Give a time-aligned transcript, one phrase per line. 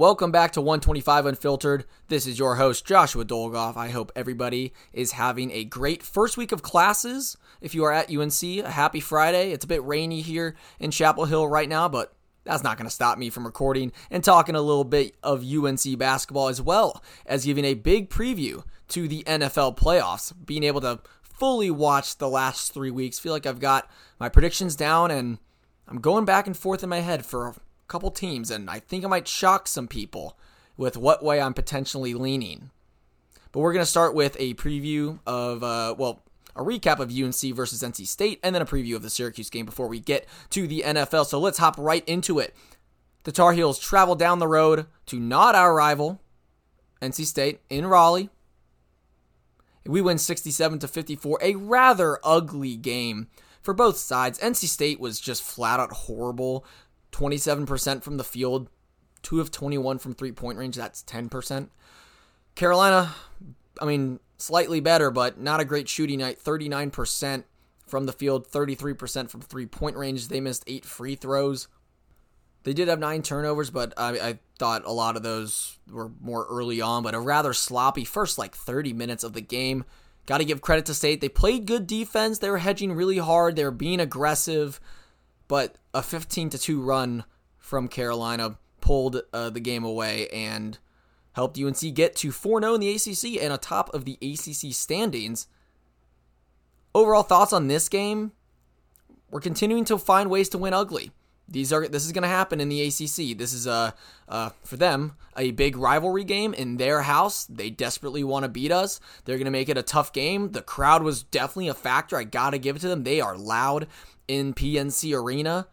[0.00, 1.84] Welcome back to 125 Unfiltered.
[2.08, 3.76] This is your host, Joshua Dolgoff.
[3.76, 7.36] I hope everybody is having a great first week of classes.
[7.60, 9.52] If you are at UNC, a happy Friday.
[9.52, 12.94] It's a bit rainy here in Chapel Hill right now, but that's not going to
[12.94, 17.44] stop me from recording and talking a little bit of UNC basketball as well as
[17.44, 20.32] giving a big preview to the NFL playoffs.
[20.46, 23.86] Being able to fully watch the last three weeks, feel like I've got
[24.18, 25.36] my predictions down and
[25.86, 27.54] I'm going back and forth in my head for
[27.90, 30.38] couple teams, and I think I might shock some people
[30.76, 32.70] with what way I'm potentially leaning.
[33.52, 36.22] But we're going to start with a preview of, uh, well,
[36.54, 39.66] a recap of UNC versus NC State, and then a preview of the Syracuse game
[39.66, 41.26] before we get to the NFL.
[41.26, 42.54] So let's hop right into it.
[43.24, 46.20] The Tar Heels travel down the road to not our rival,
[47.02, 48.30] NC State, in Raleigh.
[49.84, 53.28] We win 67 to 54, a rather ugly game
[53.62, 54.38] for both sides.
[54.38, 56.64] NC State was just flat out horrible.
[57.12, 58.68] 27% from the field,
[59.22, 60.76] 2 of 21 from three point range.
[60.76, 61.68] That's 10%.
[62.54, 63.14] Carolina,
[63.80, 66.38] I mean, slightly better, but not a great shooting night.
[66.38, 67.44] 39%
[67.86, 70.28] from the field, 33% from three point range.
[70.28, 71.68] They missed eight free throws.
[72.62, 76.46] They did have nine turnovers, but I, I, thought a lot of those were more
[76.50, 79.86] early on, but a rather sloppy first like 30 minutes of the game.
[80.26, 81.22] Got to give credit to State.
[81.22, 82.38] They played good defense.
[82.38, 83.56] They were hedging really hard.
[83.56, 84.78] They were being aggressive
[85.50, 87.24] but a 15 to 2 run
[87.58, 90.78] from Carolina pulled uh, the game away and
[91.32, 95.48] helped UNC get to 4 0 in the ACC and atop of the ACC standings.
[96.94, 98.30] Overall thoughts on this game?
[99.32, 101.10] We're continuing to find ways to win ugly.
[101.50, 103.36] These are this is going to happen in the ACC.
[103.36, 103.94] This is a
[104.28, 107.44] uh, for them a big rivalry game in their house.
[107.46, 109.00] They desperately want to beat us.
[109.24, 110.52] They're going to make it a tough game.
[110.52, 112.16] The crowd was definitely a factor.
[112.16, 113.04] I got to give it to them.
[113.04, 113.86] They are loud
[114.28, 115.66] in PNC Arena.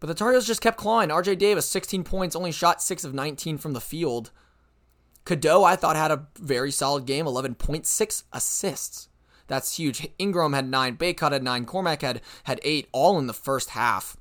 [0.00, 1.10] But the Tar Heels just kept clawing.
[1.10, 4.30] RJ Davis, 16 points, only shot 6 of 19 from the field.
[5.24, 9.08] Cadeau, I thought, had a very solid game, 11.6 assists.
[9.46, 10.08] That's huge.
[10.18, 14.16] Ingram had 9, Bacot had 9, Cormac had, had 8, all in the first half.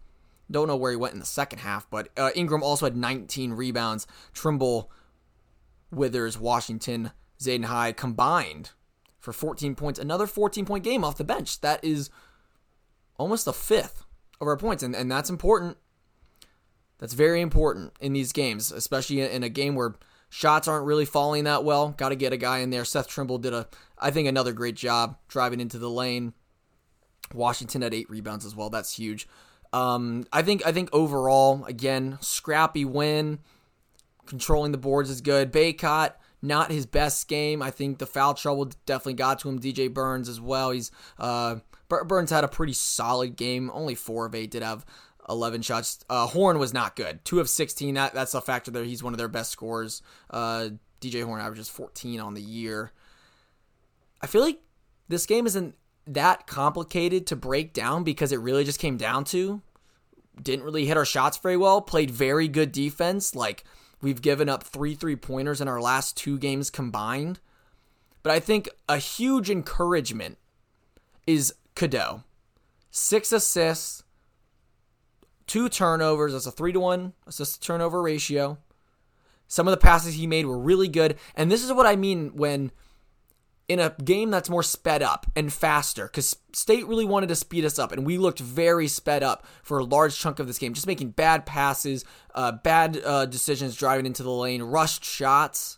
[0.52, 3.54] Don't know where he went in the second half, but uh, Ingram also had 19
[3.54, 4.08] rebounds.
[4.34, 4.92] Trimble,
[5.92, 8.72] Withers, Washington, Zayden High combined
[9.20, 10.00] for 14 points.
[10.00, 11.62] Another 14 point game off the bench.
[11.62, 12.10] That is
[13.18, 14.06] almost a fifth
[14.42, 15.78] of our points, and, and that's important.
[16.98, 19.96] That's very important in these games, especially in a game where
[20.30, 21.90] shots aren't really falling that well.
[21.90, 22.86] Got to get a guy in there.
[22.86, 23.68] Seth Trimble did a,
[23.98, 26.34] I think, another great job driving into the lane.
[27.34, 28.70] Washington had eight rebounds as well.
[28.70, 29.28] That's huge.
[29.72, 33.40] Um, I think, I think overall, again, scrappy win.
[34.25, 35.52] Controlling the boards is good.
[35.52, 37.62] Bacot, not his best game.
[37.62, 39.59] I think the foul trouble definitely got to him.
[39.59, 40.72] DJ Burns as well.
[40.72, 41.57] He's uh,
[41.88, 43.72] Burns had a pretty solid game.
[43.74, 44.85] Only four of eight did have
[45.28, 46.03] 11 shots.
[46.09, 47.24] Uh, Horne was not good.
[47.25, 47.96] Two of 16.
[47.96, 48.84] That, that's a factor there.
[48.84, 50.01] He's one of their best scorers.
[50.30, 50.69] Uh,
[51.01, 52.91] DJ Horne averages 14 on the year.
[54.22, 54.59] I feel like
[55.07, 55.75] this game isn't
[56.14, 59.62] that complicated to break down because it really just came down to
[60.42, 63.36] didn't really hit our shots very well, played very good defense.
[63.36, 63.64] Like
[64.02, 67.40] we've given up three three pointers in our last two games combined.
[68.24, 70.38] But I think a huge encouragement
[71.25, 72.24] is Cadeau.
[72.92, 74.03] Six assists,
[75.48, 76.34] two turnovers.
[76.34, 78.58] That's a three to one assist to turnover ratio.
[79.48, 81.18] Some of the passes he made were really good.
[81.36, 82.72] And this is what I mean when
[83.69, 87.63] in a game that's more sped up and faster, because State really wanted to speed
[87.63, 90.74] us up, and we looked very sped up for a large chunk of this game,
[90.74, 92.03] just making bad passes,
[92.35, 95.78] uh, bad uh, decisions driving into the lane, rushed shots.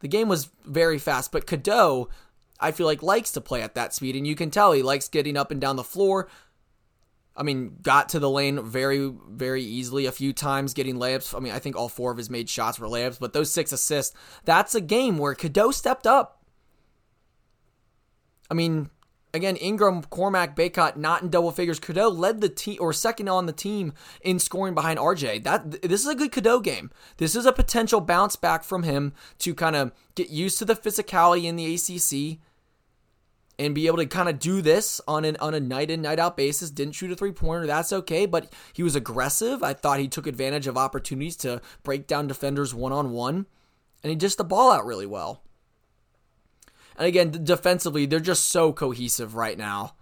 [0.00, 2.08] The game was very fast, but Cadeau
[2.60, 5.08] I feel like likes to play at that speed, and you can tell he likes
[5.08, 6.28] getting up and down the floor.
[7.36, 11.36] I mean, got to the lane very, very easily a few times, getting layups.
[11.36, 13.70] I mean, I think all four of his made shots were layups, but those six
[13.70, 16.37] assists, that's a game where Cadeau stepped up.
[18.50, 18.90] I mean,
[19.34, 21.78] again, Ingram, Cormac, Bacot not in double figures.
[21.78, 23.92] Cadeau led the team or second on the team
[24.22, 25.44] in scoring behind RJ.
[25.44, 26.90] That this is a good Cadeau game.
[27.18, 30.76] This is a potential bounce back from him to kind of get used to the
[30.76, 32.38] physicality in the ACC
[33.58, 36.18] and be able to kind of do this on an on a night in night
[36.18, 36.70] out basis.
[36.70, 39.62] Didn't shoot a three pointer, that's okay, but he was aggressive.
[39.62, 43.46] I thought he took advantage of opportunities to break down defenders one on one,
[44.02, 45.42] and he just the ball out really well.
[46.98, 49.94] And again, defensively, they're just so cohesive right now.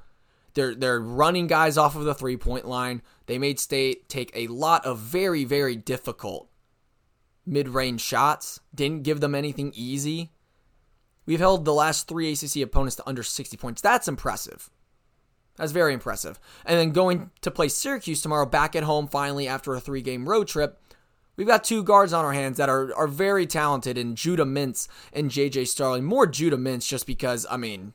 [0.55, 3.03] They're they're running guys off of the three point line.
[3.27, 6.49] They made State take a lot of very very difficult
[7.45, 8.61] mid range shots.
[8.75, 10.33] Didn't give them anything easy.
[11.27, 13.83] We've held the last three ACC opponents to under 60 points.
[13.83, 14.71] That's impressive.
[15.57, 16.39] That's very impressive.
[16.65, 20.29] And then going to play Syracuse tomorrow, back at home finally after a three game
[20.29, 20.81] road trip.
[21.37, 24.89] We've got two guards on our hands that are, are very talented in Judah Mintz
[25.13, 26.05] and JJ Starling.
[26.05, 27.93] More Judah Mintz just because, I mean,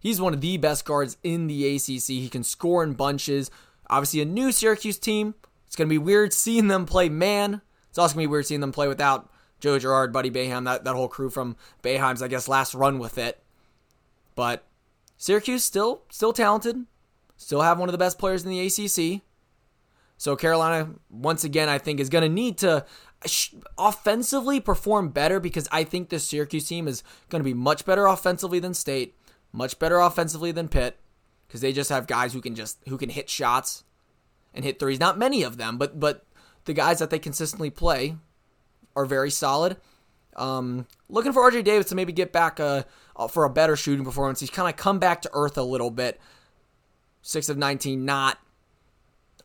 [0.00, 2.08] he's one of the best guards in the ACC.
[2.08, 3.50] He can score in bunches.
[3.88, 5.34] Obviously, a new Syracuse team.
[5.66, 7.60] It's going to be weird seeing them play man.
[7.88, 9.30] It's also going to be weird seeing them play without
[9.60, 13.16] Joe Girard, Buddy Boeheim, that, that whole crew from Boeheim's, I guess, last run with
[13.16, 13.42] it.
[14.34, 14.64] But
[15.16, 16.84] Syracuse still still talented,
[17.36, 19.22] still have one of the best players in the ACC.
[20.16, 22.84] So Carolina, once again, I think is going to need to
[23.78, 28.06] offensively perform better because I think this Syracuse team is going to be much better
[28.06, 29.16] offensively than State,
[29.52, 30.98] much better offensively than Pitt
[31.46, 33.84] because they just have guys who can just who can hit shots
[34.52, 35.00] and hit threes.
[35.00, 36.26] Not many of them, but but
[36.64, 38.16] the guys that they consistently play
[38.96, 39.76] are very solid.
[40.36, 42.82] Um, looking for RJ Davis to maybe get back uh,
[43.14, 44.40] uh, for a better shooting performance.
[44.40, 46.20] He's kind of come back to earth a little bit.
[47.22, 48.38] Six of 19, not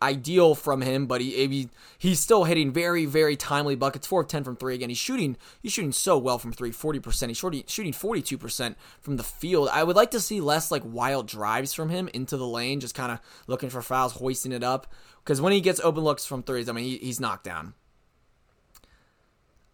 [0.02, 4.08] ideal from him, but he, he he's still hitting very very timely buckets.
[4.08, 4.76] Four of ten from three.
[4.76, 7.30] Again, he's shooting he's shooting so well from three, 40 percent.
[7.30, 9.70] He's shooting shooting forty two percent from the field.
[9.72, 12.96] I would like to see less like wild drives from him into the lane, just
[12.96, 14.88] kind of looking for fouls, hoisting it up.
[15.24, 17.74] Because when he gets open looks from threes, I mean he, he's knocked down.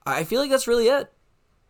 [0.06, 1.12] I feel like that's really it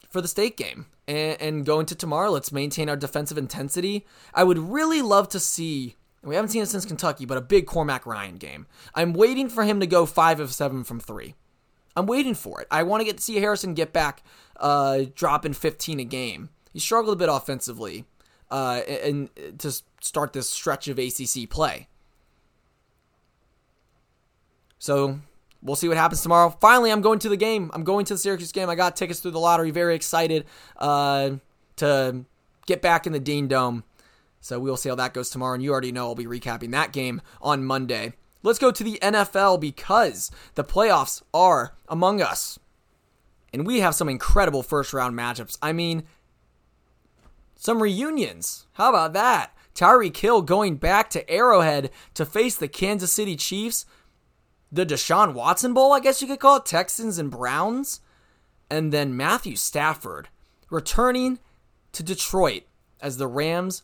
[0.09, 0.87] for the state game.
[1.07, 4.05] And, and going to tomorrow, let's maintain our defensive intensity.
[4.33, 7.67] I would really love to see we haven't seen it since Kentucky, but a big
[7.67, 8.67] Cormac Ryan game.
[8.93, 11.35] I'm waiting for him to go five of seven from three.
[11.95, 12.67] I'm waiting for it.
[12.69, 14.23] I want to get to see Harrison get back,
[14.57, 16.49] uh, dropping 15 a game.
[16.73, 18.05] He struggled a bit offensively,
[18.51, 19.29] uh, and
[19.59, 21.87] to start this stretch of ACC play.
[24.77, 25.19] So
[25.61, 26.49] we'll see what happens tomorrow.
[26.49, 27.71] Finally, I'm going to the game.
[27.73, 28.69] I'm going to the Syracuse game.
[28.69, 29.71] I got tickets through the lottery.
[29.71, 30.45] Very excited
[30.77, 31.31] uh,
[31.77, 32.25] to
[32.65, 33.83] get back in the Dean Dome.
[34.45, 35.55] So we'll see how that goes tomorrow.
[35.55, 38.13] And you already know I'll be recapping that game on Monday.
[38.43, 42.59] Let's go to the NFL because the playoffs are among us.
[43.51, 45.57] And we have some incredible first round matchups.
[45.63, 46.03] I mean,
[47.55, 48.67] some reunions.
[48.73, 49.51] How about that?
[49.73, 53.87] Tyreek Hill going back to Arrowhead to face the Kansas City Chiefs
[54.71, 57.99] the Deshaun Watson Bowl, I guess you could call it, Texans and Browns.
[58.69, 60.27] And then Matthew Stafford
[60.69, 61.39] returning
[61.93, 62.63] to Detroit
[63.01, 63.81] as the Rams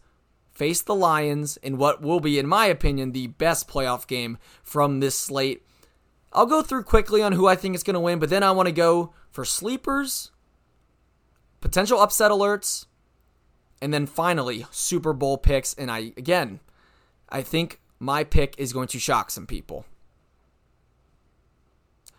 [0.52, 5.00] face the Lions in what will be, in my opinion, the best playoff game from
[5.00, 5.66] this slate.
[6.34, 8.52] I'll go through quickly on who I think is going to win, but then I
[8.52, 10.32] want to go for sleepers,
[11.60, 12.86] potential upset alerts,
[13.82, 15.74] and then finally Super Bowl picks.
[15.74, 16.60] And I, again,
[17.30, 19.86] I think my pick is going to shock some people.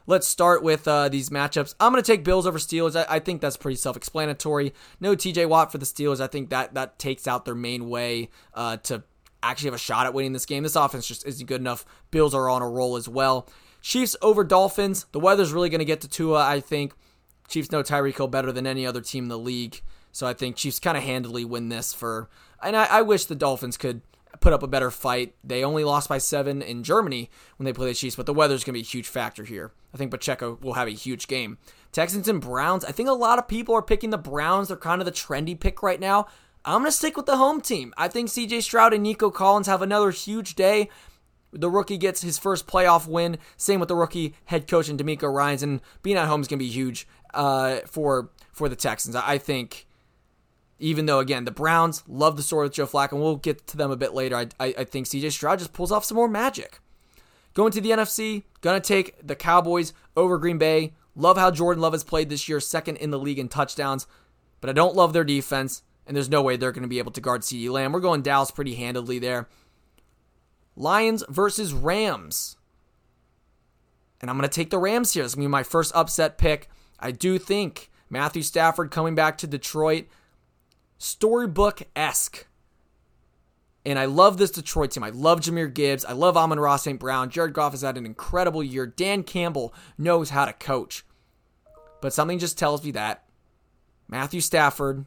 [0.07, 1.75] Let's start with uh, these matchups.
[1.79, 2.97] I'm going to take Bills over Steelers.
[2.97, 4.73] I, I think that's pretty self-explanatory.
[5.01, 6.21] No TJ Watt for the Steelers.
[6.21, 9.05] I think that that takes out their main way uh, to
[9.43, 10.63] actually have a shot at winning this game.
[10.63, 11.85] This offense just isn't good enough.
[12.11, 13.49] Bills are on a roll as well.
[13.81, 15.07] Chiefs over Dolphins.
[15.13, 16.95] The weather's really going to get to Tua, I think.
[17.49, 19.83] Chiefs know Tyreek Hill better than any other team in the league.
[20.13, 22.29] So I think Chiefs kind of handily win this for.
[22.63, 24.03] And I, I wish the Dolphins could
[24.41, 25.35] put up a better fight.
[25.45, 28.65] They only lost by seven in Germany when they play the Chiefs, but the weather's
[28.65, 29.73] going to be a huge factor here.
[29.93, 31.59] I think Pacheco will have a huge game.
[31.93, 32.85] Texans and Browns.
[32.85, 34.69] I think a lot of people are picking the Browns.
[34.69, 36.27] They're kind of the trendy pick right now.
[36.65, 37.93] I'm going to stick with the home team.
[37.97, 40.89] I think CJ Stroud and Nico Collins have another huge day.
[41.53, 43.37] The rookie gets his first playoff win.
[43.57, 46.59] Same with the rookie head coach and DeMeco Ryans, and being at home is going
[46.59, 49.15] to be huge uh, for for the Texans.
[49.15, 49.87] I think
[50.83, 53.77] even though, again, the Browns love the story with Joe Flacco, and we'll get to
[53.77, 54.37] them a bit later.
[54.37, 56.81] I, I, I think CJ Stroud just pulls off some more magic.
[57.55, 60.93] Going to the NFC, gonna take the Cowboys over Green Bay.
[61.15, 64.07] Love how Jordan Love has played this year, second in the league in touchdowns,
[64.61, 67.21] but I don't love their defense, and there's no way they're to be able to
[67.21, 67.93] guard CeeDee Lamb.
[67.93, 69.49] We're going Dallas pretty handedly there.
[70.75, 72.57] Lions versus Rams.
[74.21, 75.25] And I'm to take the Rams here.
[75.25, 76.71] It's going to be my first upset pick.
[76.99, 80.07] I do think Matthew Stafford coming back to Detroit
[81.03, 82.47] storybook esque.
[83.85, 85.03] And I love this Detroit team.
[85.03, 86.05] I love Jahmyr Gibbs.
[86.05, 87.01] I love Amon-Ra St.
[87.01, 87.29] Brown.
[87.29, 88.87] Jared Goff has had an incredible year.
[88.87, 91.05] Dan Campbell knows how to coach.
[92.01, 93.25] But something just tells me that
[94.07, 95.07] Matthew Stafford,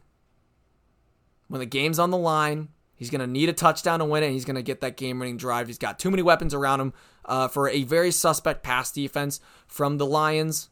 [1.48, 4.26] when the game's on the line, he's going to need a touchdown to win it,
[4.26, 5.66] and he's going to get that game winning drive.
[5.66, 6.92] He's got too many weapons around him
[7.24, 10.68] uh, for a very suspect pass defense from the Lions.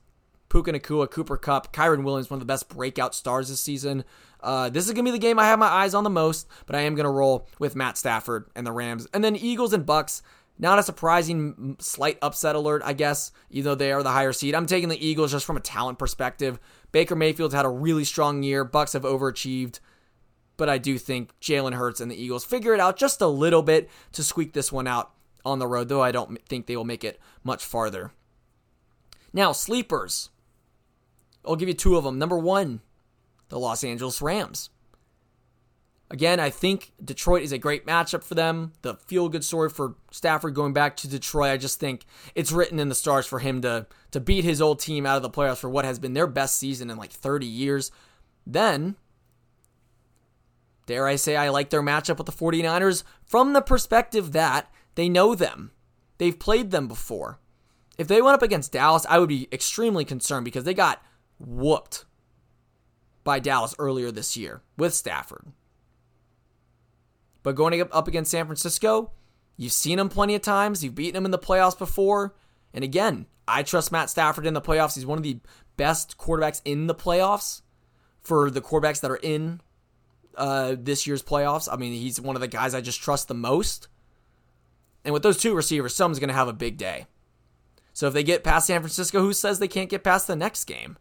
[0.51, 4.05] Puka Nacua, Cooper Kupp, Kyren Williams, one of the best breakout stars this season.
[4.45, 6.47] Uh, this is going to be the game I have my eyes on the most,
[6.67, 9.09] but I am going to roll with Matt Stafford and the Rams.
[9.15, 10.23] And then Eagles and Bucks.
[10.57, 14.55] Not a surprising slight upset alert, I guess, even though they are the higher seed.
[14.55, 16.61] I'm taking the Eagles just from a talent perspective.
[16.93, 18.63] Baker Mayfield's had a really strong year.
[18.65, 19.81] Bucks have overachieved.
[20.57, 23.63] But I do think Jalen Hurts and the Eagles figure it out just a little
[23.63, 25.11] bit to squeak this one out
[25.45, 28.13] on the road, though I don't think they will make it much farther.
[29.33, 30.31] Now, sleepers.
[31.45, 32.19] I'll give you two of them.
[32.19, 32.81] Number one,
[33.49, 34.71] the Los Angeles Rams.
[36.11, 38.73] Again, I think Detroit is a great matchup for them.
[38.83, 42.79] The feel good story for Stafford going back to Detroit, I just think it's written
[42.79, 45.59] in the stars for him to, to beat his old team out of the playoffs
[45.59, 47.91] for what has been their best season in like 30 years.
[48.47, 48.97] Then,
[50.87, 55.09] dare I say, I like their matchup with the 49ers from the perspective that they
[55.09, 55.73] know them.
[56.19, 57.41] They've played them before.
[57.97, 61.03] If they went up against Dallas, I would be extremely concerned because they got
[61.39, 62.05] whooped
[63.25, 65.47] by Dallas earlier this year with Stafford.
[67.43, 69.13] But going up against San Francisco,
[69.57, 70.85] you've seen them plenty of times.
[70.85, 72.35] You've beaten them in the playoffs before.
[72.73, 74.95] And again, I trust Matt Stafford in the playoffs.
[74.95, 75.41] He's one of the
[75.77, 77.63] best quarterbacks in the playoffs
[78.23, 79.61] for the quarterbacks that are in
[80.37, 81.69] uh, this year's playoffs.
[81.71, 83.89] I mean, he's one of the guys I just trust the most.
[85.05, 87.07] And with those two receivers, someone's going to have a big day.
[87.93, 90.65] So if they get past San Francisco, who says they can't get past the next
[90.65, 90.97] game?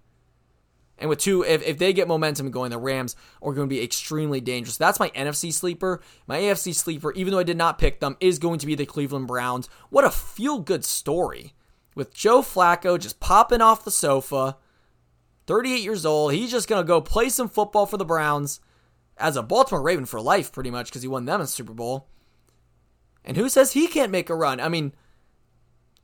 [0.98, 3.84] And with two, if, if they get momentum going, the Rams are going to be
[3.84, 4.78] extremely dangerous.
[4.78, 6.02] That's my NFC sleeper.
[6.28, 8.86] My AFC sleeper, even though I did not pick them, is going to be the
[8.86, 9.68] Cleveland Browns.
[9.90, 11.54] What a feel good story.
[11.96, 14.58] With Joe Flacco just popping off the sofa,
[15.46, 16.34] 38 years old.
[16.34, 18.60] He's just going to go play some football for the Browns
[19.18, 22.08] as a Baltimore Raven for life, pretty much, because he won them a Super Bowl.
[23.26, 24.60] And who says he can't make a run?
[24.60, 24.94] I mean,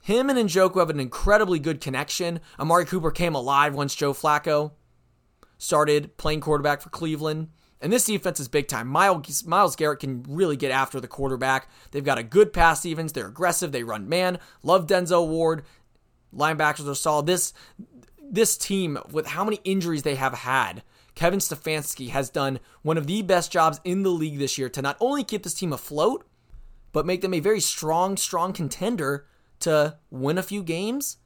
[0.01, 2.39] him and Njoku have an incredibly good connection.
[2.59, 4.71] Amari Cooper came alive once Joe Flacco
[5.59, 7.49] started playing quarterback for Cleveland.
[7.81, 8.87] And this defense is big time.
[8.87, 11.69] Miles, Myles Garrett can really get after the quarterback.
[11.91, 13.13] They've got a good pass evens.
[13.13, 13.71] They're aggressive.
[13.71, 14.39] They run man.
[14.63, 15.63] Love Denzel Ward.
[16.35, 17.27] Linebackers are solid.
[17.27, 17.53] This
[18.31, 20.83] this team, with how many injuries they have had,
[21.15, 24.81] Kevin Stefanski has done one of the best jobs in the league this year to
[24.81, 26.27] not only keep this team afloat,
[26.91, 29.25] but make them a very strong, strong contender
[29.59, 31.17] to win a few games,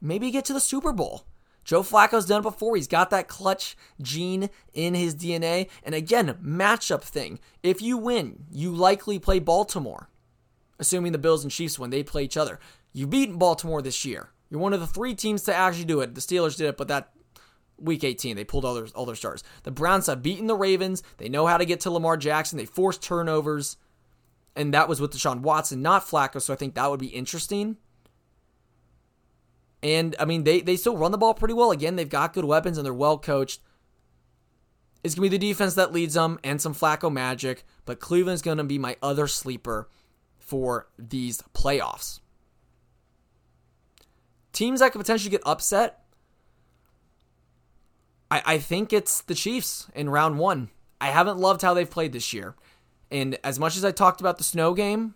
[0.00, 1.26] maybe get to the Super Bowl.
[1.64, 2.76] Joe Flacco's done it before.
[2.76, 5.68] He's got that clutch gene in his DNA.
[5.82, 7.38] And again, matchup thing.
[7.62, 10.08] If you win, you likely play Baltimore,
[10.78, 12.58] assuming the Bills and Chiefs win, they play each other.
[12.92, 14.30] You've beaten Baltimore this year.
[14.50, 16.14] You're one of the three teams to actually do it.
[16.14, 17.12] The Steelers did it, but that
[17.78, 19.42] week 18, they pulled all their, all their stars.
[19.62, 21.02] The Browns have beaten the Ravens.
[21.16, 22.58] They know how to get to Lamar Jackson.
[22.58, 23.76] They forced turnovers.
[24.54, 26.40] And that was with Deshaun Watson, not Flacco.
[26.40, 27.78] So I think that would be interesting.
[29.82, 31.72] And I mean, they, they still run the ball pretty well.
[31.72, 33.60] Again, they've got good weapons and they're well coached.
[35.02, 38.64] It's to be the defense that leads them and some Flacco magic, but Cleveland's to
[38.64, 39.88] be my other sleeper
[40.38, 42.20] for these playoffs.
[44.52, 46.04] Teams that could potentially get upset,
[48.30, 50.70] I, I think it's the Chiefs in round one.
[51.00, 52.54] I haven't loved how they've played this year.
[53.10, 55.14] And as much as I talked about the snow game,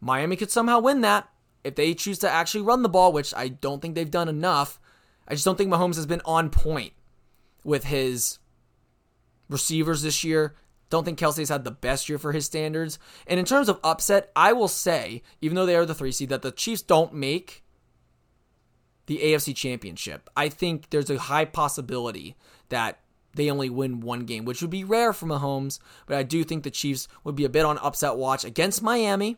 [0.00, 1.28] Miami could somehow win that
[1.64, 4.80] if they choose to actually run the ball, which I don't think they've done enough,
[5.26, 6.92] I just don't think Mahomes has been on point
[7.64, 8.38] with his
[9.48, 10.54] receivers this year.
[10.90, 12.98] Don't think Kelsey's had the best year for his standards.
[13.26, 16.30] And in terms of upset, I will say, even though they are the three seed,
[16.30, 17.62] that the Chiefs don't make
[19.06, 20.30] the AFC Championship.
[20.36, 22.36] I think there's a high possibility
[22.70, 23.00] that
[23.34, 25.78] they only win one game, which would be rare for Mahomes.
[26.06, 29.36] But I do think the Chiefs would be a bit on upset watch against Miami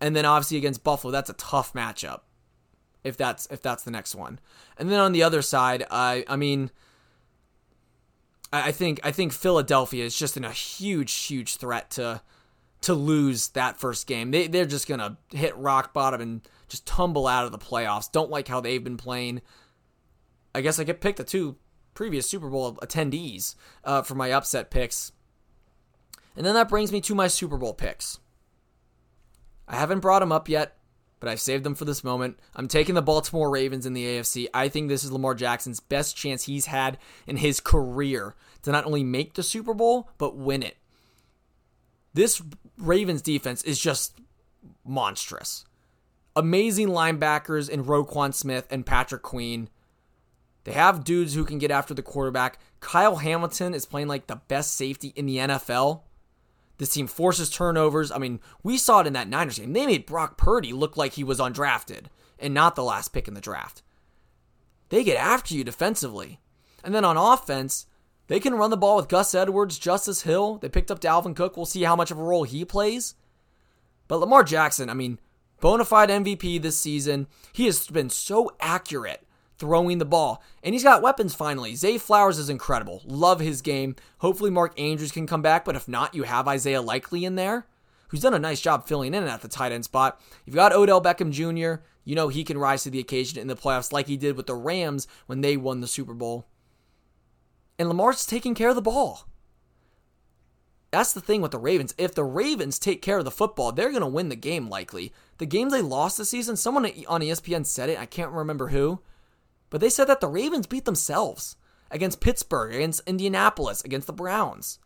[0.00, 2.20] and then obviously against Buffalo, that's a tough matchup.
[3.02, 4.38] If that's if that's the next one,
[4.76, 6.70] and then on the other side, I I mean,
[8.52, 12.20] I think I think Philadelphia is just in a huge huge threat to
[12.82, 14.30] to lose that first game.
[14.30, 18.10] They they're just gonna hit rock bottom and just tumble out of the playoffs.
[18.10, 19.40] Don't like how they've been playing.
[20.54, 21.56] I guess I could pick the two
[21.94, 23.54] previous Super Bowl attendees
[23.84, 25.12] uh, for my upset picks.
[26.36, 28.18] And then that brings me to my Super Bowl picks.
[29.70, 30.76] I haven't brought them up yet,
[31.20, 32.40] but I've saved them for this moment.
[32.56, 34.48] I'm taking the Baltimore Ravens in the AFC.
[34.52, 38.84] I think this is Lamar Jackson's best chance he's had in his career to not
[38.84, 40.76] only make the Super Bowl, but win it.
[42.12, 42.42] This
[42.76, 44.20] Ravens defense is just
[44.84, 45.64] monstrous.
[46.34, 49.68] Amazing linebackers in Roquan Smith and Patrick Queen.
[50.64, 52.58] They have dudes who can get after the quarterback.
[52.80, 56.02] Kyle Hamilton is playing like the best safety in the NFL.
[56.80, 58.10] This team forces turnovers.
[58.10, 59.74] I mean, we saw it in that Niners game.
[59.74, 62.06] They made Brock Purdy look like he was undrafted
[62.38, 63.82] and not the last pick in the draft.
[64.88, 66.40] They get after you defensively.
[66.82, 67.84] And then on offense,
[68.28, 70.56] they can run the ball with Gus Edwards, Justice Hill.
[70.56, 71.54] They picked up Dalvin Cook.
[71.54, 73.14] We'll see how much of a role he plays.
[74.08, 75.18] But Lamar Jackson, I mean,
[75.60, 77.26] bona fide MVP this season.
[77.52, 79.26] He has been so accurate
[79.60, 80.42] throwing the ball.
[80.64, 81.76] And he's got weapons finally.
[81.76, 83.02] Zay Flowers is incredible.
[83.04, 83.94] Love his game.
[84.18, 87.66] Hopefully, Mark Andrews can come back, but if not, you have Isaiah Likely in there,
[88.08, 90.20] who's done a nice job filling in at the tight end spot.
[90.44, 91.82] You've got Odell Beckham Jr.
[92.02, 94.46] You know he can rise to the occasion in the playoffs like he did with
[94.46, 96.46] the Rams when they won the Super Bowl.
[97.78, 99.26] And Lamar's taking care of the ball.
[100.90, 101.94] That's the thing with the Ravens.
[101.98, 105.12] If the Ravens take care of the football, they're going to win the game likely.
[105.38, 109.00] The game they lost this season, someone on ESPN said it, I can't remember who,
[109.70, 111.56] but they said that the Ravens beat themselves
[111.90, 114.78] against Pittsburgh, against Indianapolis, against the Browns.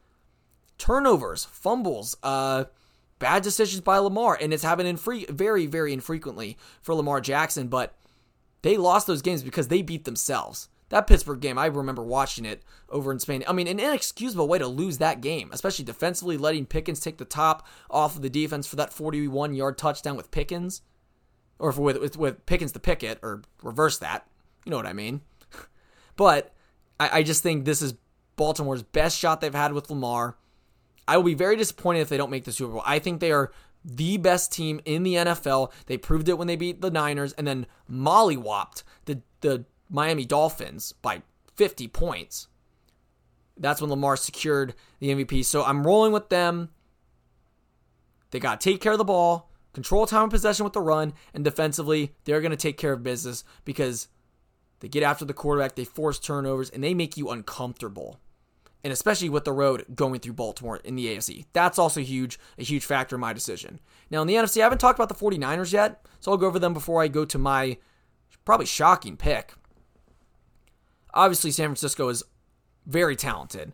[0.78, 2.64] Turnovers, fumbles, uh,
[3.18, 7.96] bad decisions by Lamar, and it's happening free, very, very infrequently for Lamar Jackson, but
[8.62, 10.68] they lost those games because they beat themselves.
[10.90, 13.42] That Pittsburgh game, I remember watching it over in Spain.
[13.48, 17.24] I mean, an inexcusable way to lose that game, especially defensively, letting Pickens take the
[17.24, 20.82] top off of the defense for that 41 yard touchdown with Pickens,
[21.58, 24.26] or with, with, with Pickens to Pickett, or reverse that.
[24.64, 25.20] You know what I mean?
[26.16, 26.52] but
[26.98, 27.94] I, I just think this is
[28.36, 30.36] Baltimore's best shot they've had with Lamar.
[31.06, 32.82] I will be very disappointed if they don't make the Super Bowl.
[32.86, 33.52] I think they are
[33.84, 35.70] the best team in the NFL.
[35.86, 40.92] They proved it when they beat the Niners and then mollywopped the, the Miami Dolphins
[41.02, 41.22] by
[41.56, 42.48] 50 points.
[43.56, 45.44] That's when Lamar secured the MVP.
[45.44, 46.70] So I'm rolling with them.
[48.30, 51.12] They got to take care of the ball, control time and possession with the run,
[51.32, 54.08] and defensively, they're going to take care of business because
[54.84, 58.20] they get after the quarterback, they force turnovers, and they make you uncomfortable
[58.84, 61.46] and especially with the road going through Baltimore in the AFC.
[61.54, 63.80] That's also huge, a huge factor in my decision.
[64.10, 66.58] Now in the NFC, I haven't talked about the 49ers yet, so I'll go over
[66.58, 67.78] them before I go to my
[68.44, 69.54] probably shocking pick.
[71.14, 72.24] Obviously, San Francisco is
[72.84, 73.72] very talented.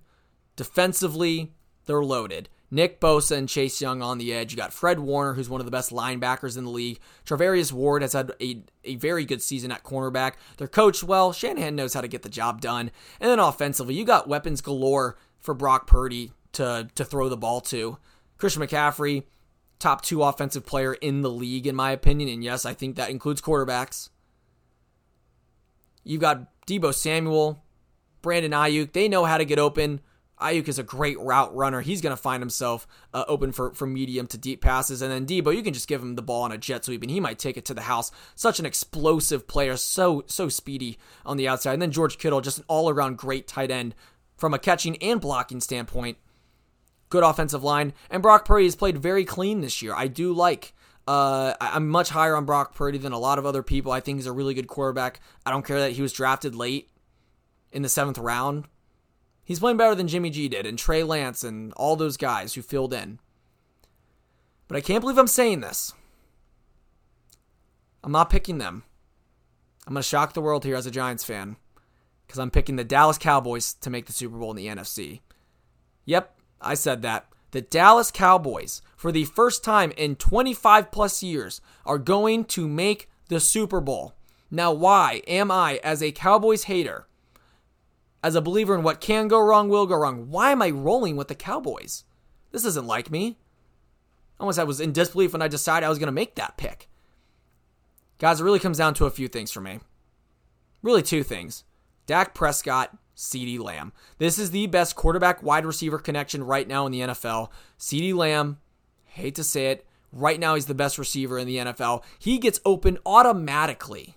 [0.54, 1.54] Defensively,
[1.86, 2.48] they're loaded.
[2.70, 4.52] Nick Bosa and Chase Young on the edge.
[4.52, 7.00] You got Fred Warner, who's one of the best linebackers in the league.
[7.24, 10.34] Charvarius Ward has had a, a very good season at cornerback.
[10.56, 11.32] They're coached well.
[11.32, 12.92] Shanahan knows how to get the job done.
[13.20, 17.60] And then offensively, you got weapons galore for Brock Purdy to, to throw the ball
[17.62, 17.98] to.
[18.38, 19.24] Christian McCaffrey,
[19.80, 22.28] top two offensive player in the league, in my opinion.
[22.28, 24.10] And yes, I think that includes quarterbacks.
[26.04, 27.64] You've got Deebo Samuel,
[28.22, 28.92] Brandon Aiyuk.
[28.92, 30.00] They know how to get open.
[30.40, 31.80] Aiyuk is a great route runner.
[31.80, 35.02] He's going to find himself uh, open for, for medium to deep passes.
[35.02, 37.10] And then Deebo, you can just give him the ball on a jet sweep and
[37.10, 38.10] he might take it to the house.
[38.34, 41.74] Such an explosive player, so so speedy on the outside.
[41.74, 43.94] And then George Kittle, just an all around great tight end
[44.36, 46.16] from a catching and blocking standpoint.
[47.10, 47.92] Good offensive line.
[48.08, 49.94] And Brock Purdy has played very clean this year.
[49.94, 50.74] I do like.
[51.06, 53.90] Uh, I'm much higher on Brock Purdy than a lot of other people.
[53.90, 55.20] I think he's a really good quarterback.
[55.44, 56.88] I don't care that he was drafted late
[57.72, 58.66] in the seventh round
[59.50, 62.62] He's playing better than Jimmy G did and Trey Lance and all those guys who
[62.62, 63.18] filled in.
[64.68, 65.92] But I can't believe I'm saying this.
[68.04, 68.84] I'm not picking them.
[69.88, 71.56] I'm going to shock the world here as a Giants fan
[72.24, 75.18] because I'm picking the Dallas Cowboys to make the Super Bowl in the NFC.
[76.04, 77.26] Yep, I said that.
[77.50, 83.10] The Dallas Cowboys, for the first time in 25 plus years, are going to make
[83.26, 84.14] the Super Bowl.
[84.48, 87.08] Now, why am I, as a Cowboys hater,
[88.22, 91.16] as a believer in what can go wrong, will go wrong, why am I rolling
[91.16, 92.04] with the Cowboys?
[92.52, 93.38] This isn't like me.
[94.38, 96.88] Almost I was in disbelief when I decided I was going to make that pick.
[98.18, 99.80] Guys, it really comes down to a few things for me.
[100.82, 101.64] Really, two things
[102.06, 103.92] Dak Prescott, CeeDee Lamb.
[104.18, 107.50] This is the best quarterback wide receiver connection right now in the NFL.
[107.78, 108.58] CeeDee Lamb,
[109.04, 112.02] hate to say it, right now he's the best receiver in the NFL.
[112.18, 114.16] He gets open automatically.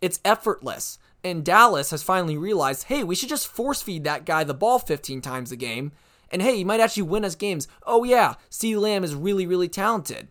[0.00, 0.98] It's effortless.
[1.22, 4.78] And Dallas has finally realized, hey, we should just force feed that guy the ball
[4.78, 5.92] 15 times a game.
[6.30, 7.68] And hey, he might actually win us games.
[7.86, 8.76] Oh, yeah, C.
[8.76, 10.28] Lamb is really, really talented.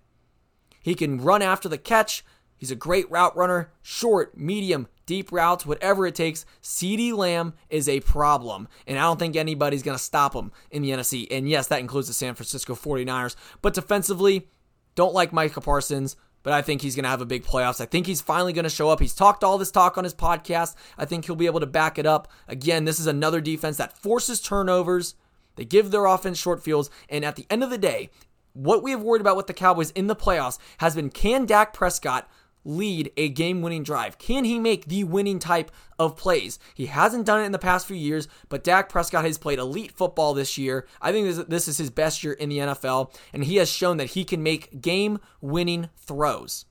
[0.82, 2.23] He can run after the catch.
[2.56, 6.45] He's a great route runner, short, medium, deep routes, whatever it takes.
[6.62, 10.82] CeeDee Lamb is a problem, and I don't think anybody's going to stop him in
[10.82, 11.28] the NFC.
[11.32, 13.36] And yes, that includes the San Francisco 49ers.
[13.62, 14.49] But defensively,
[14.95, 17.82] don't like Micah Parsons but I think he's going to have a big playoffs.
[17.82, 18.99] I think he's finally going to show up.
[18.99, 20.75] He's talked all this talk on his podcast.
[20.97, 22.28] I think he'll be able to back it up.
[22.47, 25.15] Again, this is another defense that forces turnovers.
[25.56, 26.89] They give their offense short fields.
[27.10, 28.10] And at the end of the day,
[28.54, 31.73] what we have worried about with the Cowboys in the playoffs has been can Dak
[31.73, 32.30] Prescott
[32.63, 34.17] lead a game winning drive?
[34.17, 36.60] Can he make the winning type of plays?
[36.74, 39.91] He hasn't done it in the past few years, but Dak Prescott has played elite
[39.91, 40.88] football this year.
[41.02, 43.98] I think this, this is his best year in the NFL, and he has shown
[43.98, 46.65] that he can make game winning throws.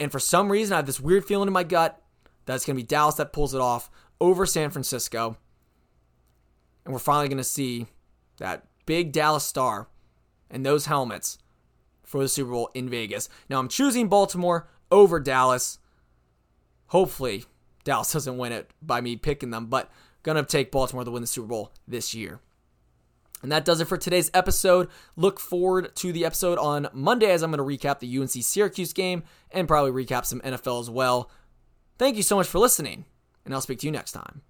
[0.00, 2.00] And for some reason, I have this weird feeling in my gut
[2.46, 5.36] that it's going to be Dallas that pulls it off over San Francisco.
[6.84, 7.86] And we're finally going to see
[8.38, 9.88] that big Dallas star
[10.50, 11.38] and those helmets
[12.04, 13.28] for the Super Bowl in Vegas.
[13.48, 15.78] Now I'm choosing Baltimore over Dallas.
[16.88, 17.44] Hopefully,
[17.84, 19.90] Dallas doesn't win it by me picking them, but
[20.22, 22.40] gonna take Baltimore to win the Super Bowl this year.
[23.44, 24.88] And that does it for today's episode.
[25.16, 28.94] Look forward to the episode on Monday as I'm going to recap the UNC Syracuse
[28.94, 31.30] game and probably recap some NFL as well.
[31.98, 33.04] Thank you so much for listening,
[33.44, 34.40] and I'll speak to you next time.